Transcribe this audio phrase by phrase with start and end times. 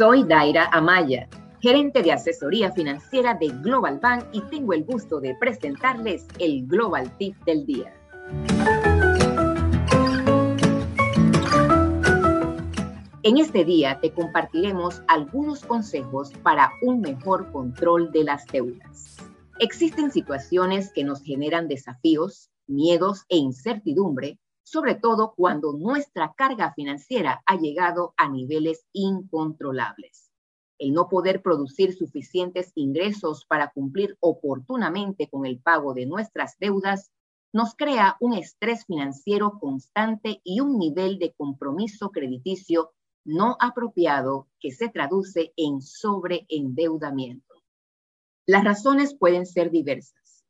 [0.00, 1.28] Soy Daira Amaya,
[1.60, 7.14] gerente de asesoría financiera de Global Bank y tengo el gusto de presentarles el Global
[7.18, 7.92] Tip del día.
[13.22, 19.18] En este día te compartiremos algunos consejos para un mejor control de las deudas.
[19.58, 24.38] Existen situaciones que nos generan desafíos, miedos e incertidumbre,
[24.70, 30.30] sobre todo cuando nuestra carga financiera ha llegado a niveles incontrolables.
[30.78, 37.10] El no poder producir suficientes ingresos para cumplir oportunamente con el pago de nuestras deudas
[37.52, 42.92] nos crea un estrés financiero constante y un nivel de compromiso crediticio
[43.24, 47.56] no apropiado que se traduce en sobreendeudamiento.
[48.46, 50.44] Las razones pueden ser diversas.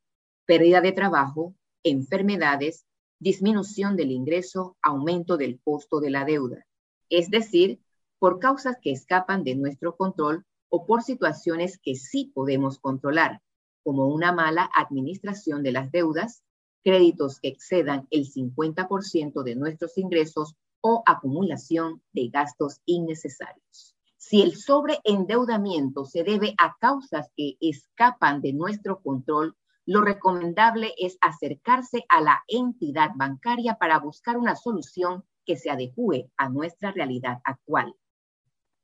[0.45, 2.85] Pérdida de trabajo, enfermedades,
[3.21, 6.67] disminución del ingreso, aumento del costo de la deuda.
[7.11, 7.81] Es decir,
[8.19, 13.43] por causas que escapan de nuestro control o por situaciones que sí podemos controlar,
[13.83, 16.43] como una mala administración de las deudas,
[16.83, 23.97] créditos que excedan el 50% de nuestros ingresos o acumulación de gastos innecesarios.
[24.17, 29.57] Si el sobreendeudamiento se debe a causas que escapan de nuestro control,
[29.91, 36.31] lo recomendable es acercarse a la entidad bancaria para buscar una solución que se adecue
[36.37, 37.97] a nuestra realidad actual.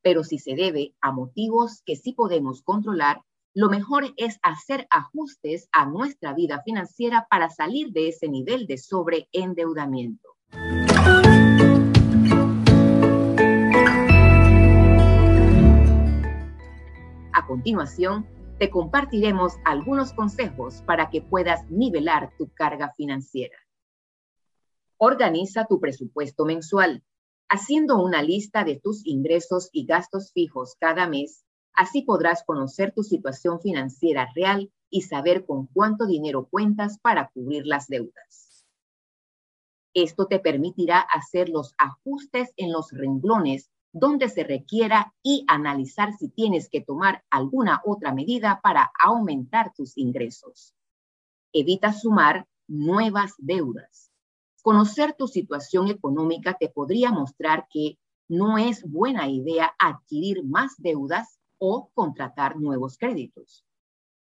[0.02, 3.22] Pero si se debe a motivos que sí podemos controlar,
[3.54, 8.76] lo mejor es hacer ajustes a nuestra vida financiera para salir de ese nivel de
[8.76, 10.28] sobreendeudamiento.
[17.32, 18.26] A continuación,
[18.58, 23.56] te compartiremos algunos consejos para que puedas nivelar tu carga financiera.
[24.96, 27.04] Organiza tu presupuesto mensual,
[27.50, 31.44] haciendo una lista de tus ingresos y gastos fijos cada mes.
[31.74, 37.66] Así podrás conocer tu situación financiera real y saber con cuánto dinero cuentas para cubrir
[37.66, 38.64] las deudas.
[39.92, 46.28] Esto te permitirá hacer los ajustes en los renglones donde se requiera y analizar si
[46.28, 50.74] tienes que tomar alguna otra medida para aumentar tus ingresos.
[51.50, 54.10] Evita sumar nuevas deudas.
[54.62, 57.98] Conocer tu situación económica te podría mostrar que
[58.28, 63.64] no es buena idea adquirir más deudas o contratar nuevos créditos.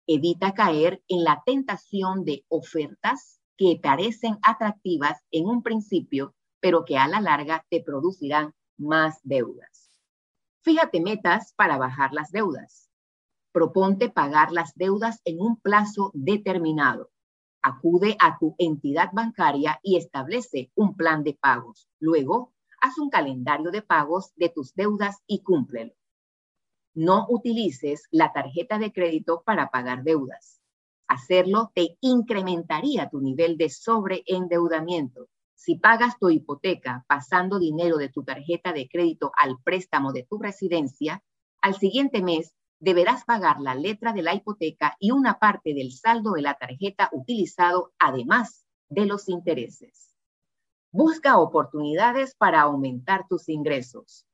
[0.06, 7.00] Evita caer en la tentación de ofertas que parecen atractivas en un principio, pero que
[7.00, 9.92] a la larga te producirán más deudas.
[10.62, 12.90] Fíjate metas para bajar las deudas.
[13.52, 17.12] Proponte pagar las deudas en un plazo determinado.
[17.62, 21.88] Acude a tu entidad bancaria y establece un plan de pagos.
[22.00, 25.94] Luego, haz un calendario de pagos de tus deudas y cúmplelo.
[26.94, 30.62] No utilices la tarjeta de crédito para pagar deudas.
[31.08, 38.24] Hacerlo te incrementaría tu nivel de sobreendeudamiento si pagas tu hipoteca pasando dinero de tu
[38.24, 41.24] tarjeta de crédito al préstamo de tu residencia,
[41.62, 46.34] al siguiente mes deberás pagar la letra de la hipoteca y una parte del saldo
[46.34, 50.14] de la tarjeta utilizado, además de los intereses.
[50.92, 54.26] Busca oportunidades para aumentar tus ingresos.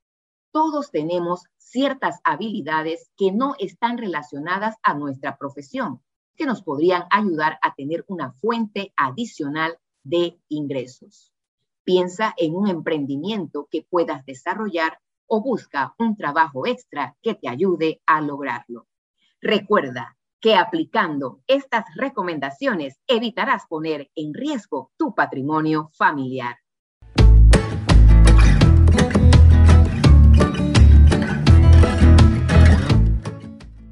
[0.52, 6.02] Todos tenemos ciertas habilidades que no están relacionadas a nuestra profesión,
[6.36, 11.32] que nos podrían ayudar a tener una fuente adicional de ingresos.
[11.84, 18.02] Piensa en un emprendimiento que puedas desarrollar o busca un trabajo extra que te ayude
[18.06, 18.88] a lograrlo.
[19.42, 26.58] Recuerda que aplicando estas recomendaciones evitarás poner en riesgo tu patrimonio familiar.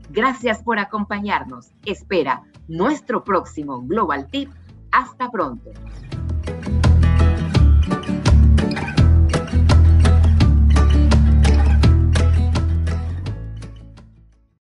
[0.09, 1.71] Gracias por acompañarnos.
[1.85, 4.51] Espera nuestro próximo Global Tip
[4.91, 5.71] hasta pronto.